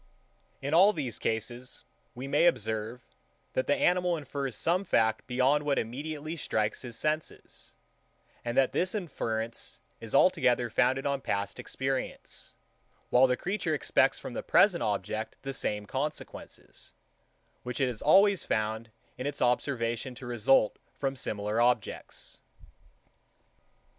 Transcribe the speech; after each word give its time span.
In 0.63 0.73
all 0.73 0.93
these 0.93 1.19
cases, 1.19 1.85
we 2.15 2.27
may 2.27 2.47
observe, 2.47 3.03
that 3.53 3.67
the 3.67 3.75
animal 3.75 4.17
infers 4.17 4.55
some 4.55 4.83
fact 4.83 5.27
beyond 5.27 5.63
what 5.63 5.77
immediately 5.77 6.35
strikes 6.35 6.81
his 6.81 6.97
senses; 6.97 7.73
and 8.43 8.57
that 8.57 8.71
this 8.71 8.95
inference 8.95 9.79
is 9.99 10.15
altogether 10.15 10.71
founded 10.71 11.05
on 11.05 11.21
past 11.21 11.59
experience, 11.59 12.55
while 13.11 13.27
the 13.27 13.37
creature 13.37 13.75
expects 13.75 14.17
from 14.17 14.33
the 14.33 14.41
present 14.41 14.81
object 14.81 15.35
the 15.43 15.53
same 15.53 15.85
consequences, 15.85 16.93
which 17.61 17.79
it 17.79 17.87
has 17.87 18.01
always 18.01 18.43
found 18.43 18.89
in 19.19 19.27
its 19.27 19.39
observation 19.39 20.15
to 20.15 20.25
result 20.25 20.77
from 20.95 21.15
similar 21.15 21.61
objects. 21.61 22.39